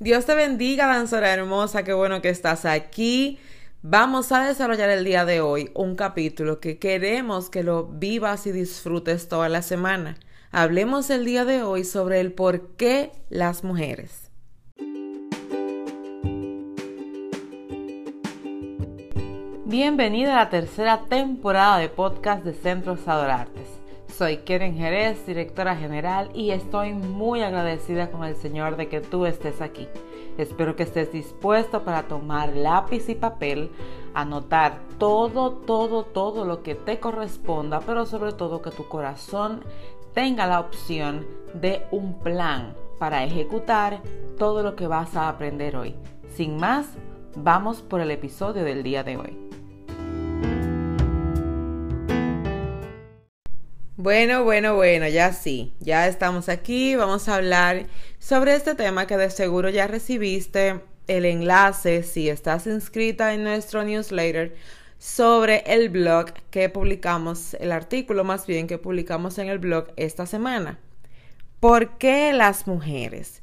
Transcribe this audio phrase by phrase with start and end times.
[0.00, 3.40] Dios te bendiga, danzora hermosa, qué bueno que estás aquí.
[3.82, 8.52] Vamos a desarrollar el día de hoy un capítulo que queremos que lo vivas y
[8.52, 10.16] disfrutes toda la semana.
[10.52, 14.30] Hablemos el día de hoy sobre el por qué las mujeres.
[19.64, 23.77] Bienvenida a la tercera temporada de podcast de Centros Adorartes.
[24.18, 29.26] Soy Keren Jerez, directora general, y estoy muy agradecida con el Señor de que tú
[29.26, 29.86] estés aquí.
[30.36, 33.70] Espero que estés dispuesto para tomar lápiz y papel,
[34.14, 39.62] anotar todo, todo, todo lo que te corresponda, pero sobre todo que tu corazón
[40.14, 44.02] tenga la opción de un plan para ejecutar
[44.36, 45.94] todo lo que vas a aprender hoy.
[46.34, 46.88] Sin más,
[47.36, 49.47] vamos por el episodio del día de hoy.
[54.00, 57.88] Bueno, bueno, bueno, ya sí, ya estamos aquí, vamos a hablar
[58.20, 63.82] sobre este tema que de seguro ya recibiste el enlace si estás inscrita en nuestro
[63.82, 64.54] newsletter
[65.00, 70.26] sobre el blog que publicamos, el artículo más bien que publicamos en el blog esta
[70.26, 70.78] semana.
[71.58, 73.42] ¿Por qué las mujeres?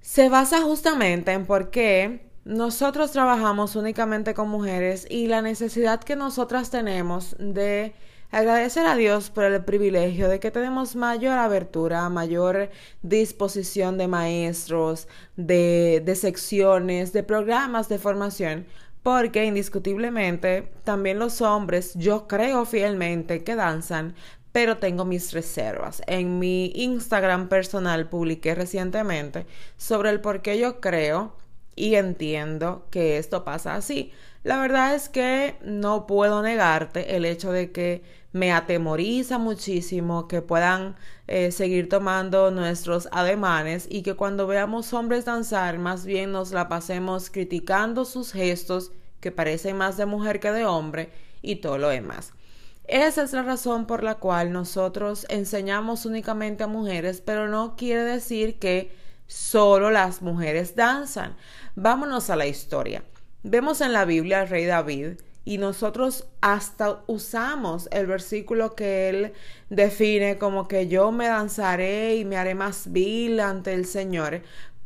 [0.00, 6.16] Se basa justamente en por qué nosotros trabajamos únicamente con mujeres y la necesidad que
[6.16, 7.94] nosotras tenemos de
[8.32, 12.70] Agradecer a Dios por el privilegio de que tenemos mayor abertura, mayor
[13.02, 18.64] disposición de maestros, de, secciones, de programas de formación,
[19.02, 24.14] porque indiscutiblemente también los hombres, yo creo fielmente que danzan,
[24.50, 26.00] pero tengo mis reservas.
[26.06, 29.44] En mi Instagram personal publiqué recientemente
[29.76, 31.36] sobre el por qué yo creo
[31.76, 34.12] y entiendo que esto pasa así.
[34.44, 40.42] La verdad es que no puedo negarte el hecho de que me atemoriza muchísimo que
[40.42, 40.96] puedan
[41.28, 46.68] eh, seguir tomando nuestros ademanes y que cuando veamos hombres danzar más bien nos la
[46.68, 51.10] pasemos criticando sus gestos que parecen más de mujer que de hombre
[51.42, 52.32] y todo lo demás.
[52.88, 58.02] Esa es la razón por la cual nosotros enseñamos únicamente a mujeres, pero no quiere
[58.02, 58.92] decir que
[59.26, 61.36] solo las mujeres danzan.
[61.74, 63.04] Vámonos a la historia.
[63.42, 69.32] Vemos en la Biblia al rey David y nosotros hasta usamos el versículo que él
[69.70, 74.42] define como que yo me danzaré y me haré más vil ante el Señor,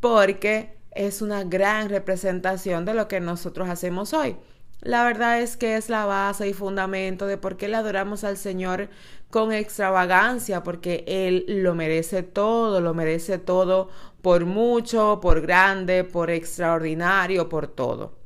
[0.00, 4.36] porque es una gran representación de lo que nosotros hacemos hoy.
[4.80, 8.36] La verdad es que es la base y fundamento de por qué le adoramos al
[8.36, 8.88] Señor
[9.30, 13.88] con extravagancia, porque Él lo merece todo, lo merece todo
[14.22, 18.18] por mucho, por grande, por extraordinario, por todo.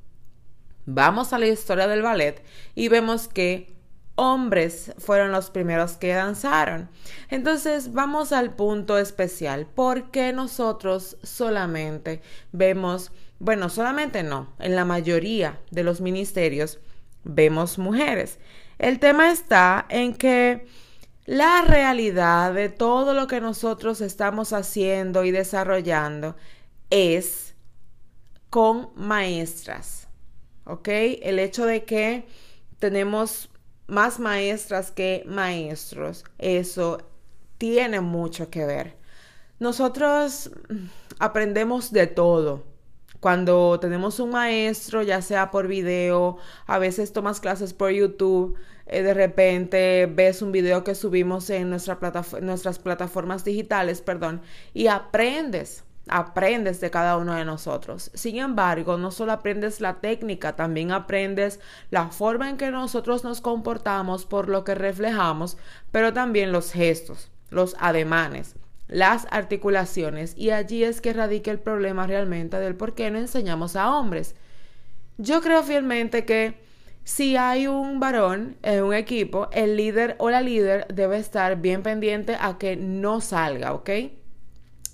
[0.85, 2.43] Vamos a la historia del ballet
[2.75, 3.73] y vemos que
[4.15, 6.91] hombres fueron los primeros que danzaron.
[7.31, 9.67] Entonces vamos al punto especial.
[9.67, 12.21] ¿Por qué nosotros solamente
[12.53, 16.79] vemos, bueno, solamente no, en la mayoría de los ministerios
[17.25, 18.39] vemos mujeres?
[18.79, 20.67] El tema está en que
[21.27, 26.37] la realidad de todo lo que nosotros estamos haciendo y desarrollando
[26.91, 27.55] es
[28.49, 30.03] con maestras
[30.65, 30.89] ¿ok?
[31.23, 32.27] El hecho de que
[32.79, 33.51] tenemos
[33.87, 36.99] más maestras que maestros, eso
[37.59, 38.97] tiene mucho que ver.
[39.59, 40.51] Nosotros
[41.19, 42.65] aprendemos de todo.
[43.23, 48.57] Cuando tenemos un maestro, ya sea por video, a veces tomas clases por YouTube,
[48.87, 52.01] eh, de repente ves un video que subimos en nuestra
[52.41, 54.43] nuestras plataformas digitales, perdón,
[54.75, 58.11] y aprendes aprendes de cada uno de nosotros.
[58.13, 63.41] Sin embargo, no solo aprendes la técnica, también aprendes la forma en que nosotros nos
[63.41, 65.59] comportamos por lo que reflejamos,
[65.93, 68.57] pero también los gestos, los ademanes,
[68.93, 70.35] las articulaciones.
[70.37, 74.35] Y allí es que radica el problema realmente del por qué no enseñamos a hombres.
[75.19, 76.55] Yo creo fielmente que
[77.05, 81.83] si hay un varón en un equipo, el líder o la líder debe estar bien
[81.83, 83.91] pendiente a que no salga, ¿ok?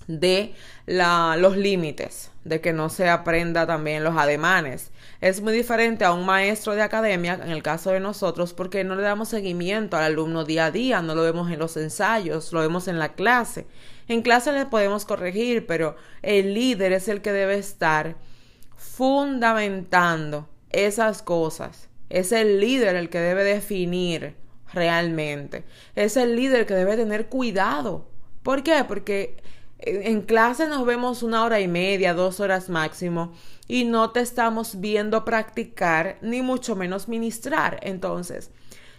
[0.09, 0.55] De
[0.87, 4.91] los límites, de que no se aprenda también los ademanes.
[5.21, 8.95] Es muy diferente a un maestro de academia, en el caso de nosotros, porque no
[8.95, 12.61] le damos seguimiento al alumno día a día, no lo vemos en los ensayos, lo
[12.61, 13.67] vemos en la clase.
[14.07, 18.15] En clase le podemos corregir, pero el líder es el que debe estar
[18.75, 21.87] fundamentando esas cosas.
[22.09, 24.35] Es el líder el que debe definir
[24.73, 25.65] realmente.
[25.93, 28.09] Es el líder que debe tener cuidado.
[28.41, 28.83] ¿Por qué?
[28.87, 29.37] Porque
[29.79, 33.33] en clase nos vemos una hora y media, dos horas máximo,
[33.67, 37.79] y no te estamos viendo practicar, ni mucho menos ministrar.
[37.81, 38.51] Entonces,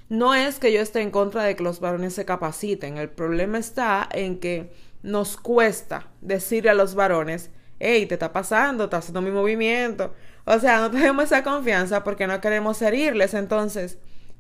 [0.08, 3.58] no es que yo esté en contra de que los varones se capaciten, el problema
[3.58, 4.72] está en que
[5.02, 10.14] nos cuesta decirle a los varones, hey, te está pasando, está haciendo mi movimiento.
[10.44, 13.34] O sea, no tenemos esa confianza porque no queremos herirles.
[13.34, 13.98] Entonces,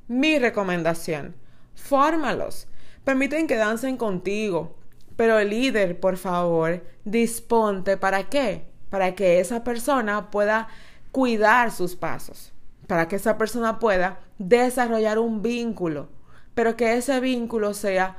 [0.08, 1.34] mi recomendación,
[1.74, 2.68] fórmalos.
[3.04, 4.76] Permiten que dancen contigo.
[5.16, 8.66] Pero líder, por favor, disponte para qué?
[8.88, 10.68] Para que esa persona pueda
[11.12, 12.52] cuidar sus pasos.
[12.86, 16.08] Para que esa persona pueda desarrollar un vínculo.
[16.54, 18.16] Pero que ese vínculo sea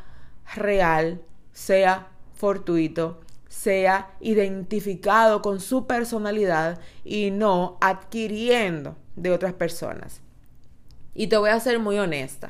[0.55, 1.21] real,
[1.51, 10.21] sea fortuito, sea identificado con su personalidad y no adquiriendo de otras personas.
[11.13, 12.49] Y te voy a ser muy honesta.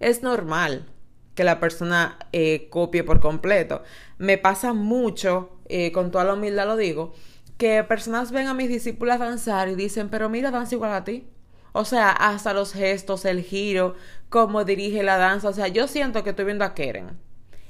[0.00, 0.86] Es normal
[1.34, 3.82] que la persona eh, copie por completo.
[4.18, 7.12] Me pasa mucho, eh, con toda la humildad lo digo,
[7.58, 11.26] que personas ven a mis discípulas danzar y dicen, pero mira, danza igual a ti.
[11.72, 13.96] O sea, hasta los gestos, el giro,
[14.28, 15.48] cómo dirige la danza.
[15.48, 17.18] O sea, yo siento que estoy viendo a Keren.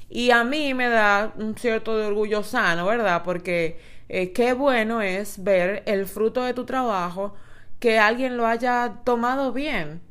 [0.09, 3.23] Y a mí me da un cierto de orgullo sano, ¿verdad?
[3.23, 3.79] Porque
[4.09, 7.33] eh, qué bueno es ver el fruto de tu trabajo,
[7.79, 10.01] que alguien lo haya tomado bien.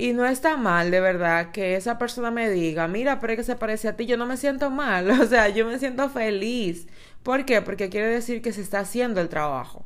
[0.00, 3.42] Y no está mal, de verdad, que esa persona me diga, mira, pero es que
[3.42, 6.86] se parece a ti, yo no me siento mal, o sea, yo me siento feliz.
[7.24, 7.62] ¿Por qué?
[7.62, 9.84] Porque quiere decir que se está haciendo el trabajo.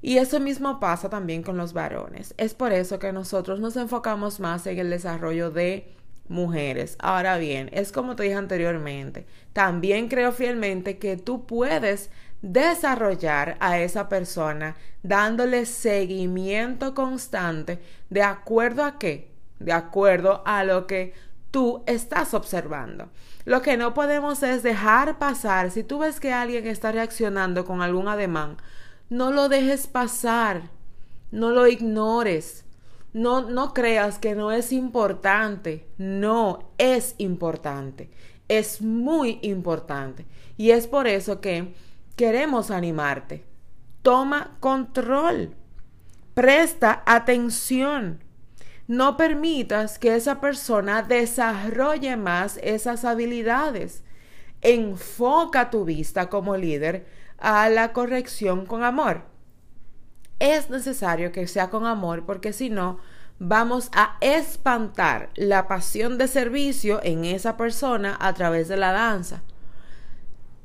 [0.00, 2.32] Y eso mismo pasa también con los varones.
[2.38, 5.86] Es por eso que nosotros nos enfocamos más en el desarrollo de
[6.28, 6.96] mujeres.
[6.98, 12.08] Ahora bien, es como te dije anteriormente, también creo fielmente que tú puedes
[12.52, 19.30] desarrollar a esa persona dándole seguimiento constante de acuerdo a qué?
[19.58, 21.14] De acuerdo a lo que
[21.50, 23.08] tú estás observando.
[23.44, 25.70] Lo que no podemos es dejar pasar.
[25.70, 28.56] Si tú ves que alguien está reaccionando con algún ademán,
[29.08, 30.62] no lo dejes pasar,
[31.30, 32.66] no lo ignores
[33.16, 35.86] no, no creas que no es importante.
[35.96, 38.10] No, es importante.
[38.46, 40.26] Es muy importante.
[40.58, 41.72] Y es por eso que
[42.16, 43.44] queremos animarte.
[44.02, 45.54] Toma control.
[46.34, 48.24] Presta atención.
[48.88, 54.04] No permitas que esa persona desarrolle más esas habilidades.
[54.60, 57.06] Enfoca tu vista como líder
[57.38, 59.36] a la corrección con amor
[60.38, 62.98] es necesario que sea con amor porque si no,
[63.38, 69.42] vamos a espantar la pasión de servicio en esa persona a través de la danza.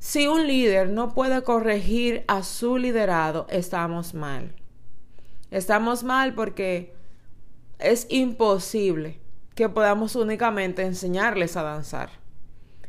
[0.04, 4.52] Si un líder no puede corregir a su liderado, estamos mal.
[5.52, 6.92] Estamos mal porque
[7.78, 9.20] es imposible
[9.54, 12.10] que podamos únicamente enseñarles a danzar.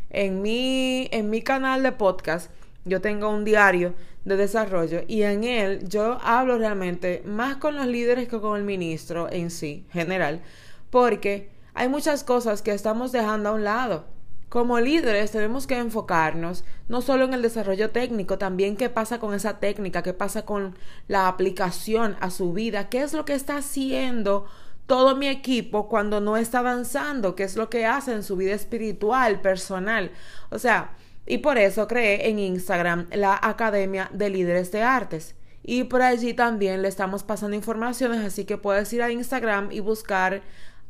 [0.10, 2.50] En mi, en mi canal de podcast,
[2.84, 3.94] yo tengo un diario
[4.26, 8.64] de desarrollo y en él yo hablo realmente más con los líderes que con el
[8.64, 10.42] ministro en sí, general,
[10.90, 14.13] porque hay muchas cosas que estamos dejando a un lado.
[14.54, 19.34] Como líderes tenemos que enfocarnos no solo en el desarrollo técnico, también qué pasa con
[19.34, 20.78] esa técnica, qué pasa con
[21.08, 24.46] la aplicación a su vida, qué es lo que está haciendo
[24.86, 28.54] todo mi equipo cuando no está avanzando, qué es lo que hace en su vida
[28.54, 30.12] espiritual, personal.
[30.52, 30.92] O sea,
[31.26, 35.34] y por eso creé en Instagram la Academia de Líderes de Artes.
[35.64, 39.80] Y por allí también le estamos pasando informaciones, así que puedes ir a Instagram y
[39.80, 40.44] buscar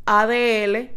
[0.05, 0.89] ADL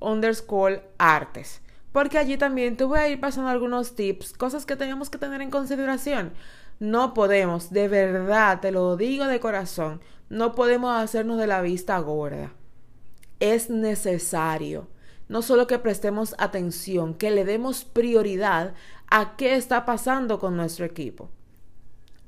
[0.00, 1.62] underscore artes.
[1.92, 5.40] Porque allí también te voy a ir pasando algunos tips, cosas que tenemos que tener
[5.40, 6.32] en consideración.
[6.80, 11.98] No podemos, de verdad, te lo digo de corazón, no podemos hacernos de la vista
[11.98, 12.52] gorda.
[13.40, 14.88] Es necesario
[15.28, 18.74] no solo que prestemos atención, que le demos prioridad
[19.10, 21.30] a qué está pasando con nuestro equipo.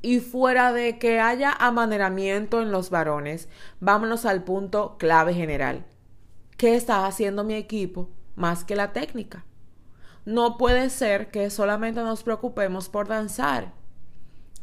[0.02, 3.48] Y fuera de que haya amaneramiento en los varones,
[3.80, 5.84] vámonos al punto clave general.
[6.56, 9.44] ¿Qué está haciendo mi equipo más que la técnica?
[10.24, 13.72] No puede ser que solamente nos preocupemos por danzar.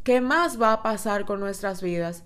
[0.03, 2.23] ¿Qué más va a pasar con nuestras vidas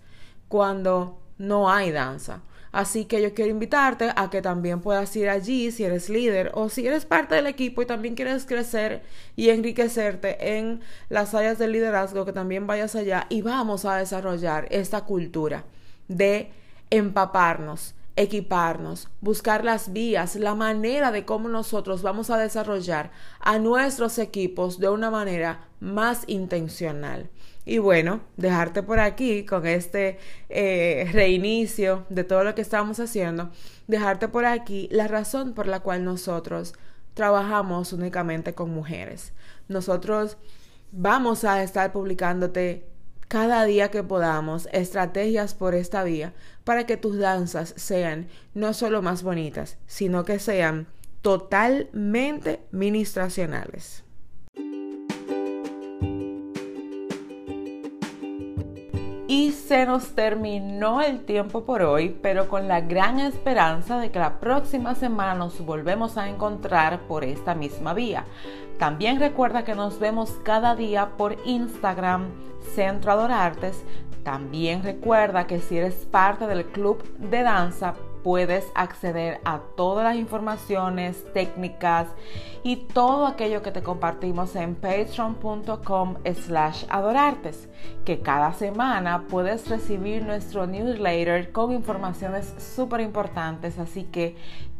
[0.48, 2.42] cuando no hay danza?
[2.72, 6.70] Así que yo quiero invitarte a que también puedas ir allí si eres líder o
[6.70, 9.04] si eres parte del equipo y también quieres crecer
[9.36, 14.68] y enriquecerte en las áreas del liderazgo, que también vayas allá y vamos a desarrollar
[14.72, 15.66] esta cultura
[16.08, 16.52] de
[16.90, 24.18] empaparnos, equiparnos, buscar las vías, la manera de cómo nosotros vamos a desarrollar a nuestros
[24.20, 27.30] equipos de una manera más intencional.
[27.64, 30.18] Y bueno, dejarte por aquí con este
[30.50, 33.52] eh, reinicio de todo lo que estamos haciendo,
[33.88, 36.74] dejarte por aquí la razón por la cual nosotros
[37.14, 39.34] trabajamos únicamente con mujeres.
[39.68, 40.38] Nosotros
[40.92, 42.91] vamos a estar publicándote
[43.32, 46.34] cada día que podamos estrategias por esta vía
[46.66, 50.88] para que tus danzas sean no solo más bonitas, sino que sean
[51.22, 54.04] totalmente ministracionales.
[59.72, 64.42] Se nos terminó el tiempo por hoy, pero con la gran esperanza de que la
[64.42, 68.26] próxima semana nos volvemos a encontrar por esta misma vía.
[68.80, 72.32] También recuerda que nos vemos cada día por Instagram,
[72.76, 73.82] Centro Adorartes.
[74.26, 80.16] También recuerda que si eres parte del club de danza, puedes acceder a todas las
[80.16, 82.08] informaciones técnicas
[82.64, 87.70] y todo aquello que te compartimos en patreon.com slash adorartes,
[88.06, 94.36] que cada semana puedes recibir nuestro newsletter con informaciones súper importantes, así que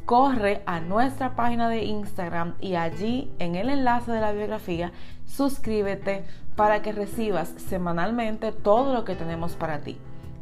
[0.06, 4.92] corre a nuestra página de Instagram y allí en el enlace de la biografía
[5.26, 9.98] suscríbete para que recibas semanalmente todo lo que tenemos para ti.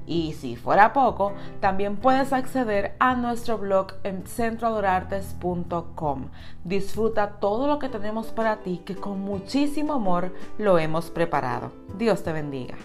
[0.09, 6.29] Y si fuera poco, también puedes acceder a nuestro blog en centroadorartes.com.
[6.63, 11.71] Disfruta todo lo que tenemos para ti que con muchísimo amor lo hemos preparado.
[11.95, 12.75] Dios te bendiga.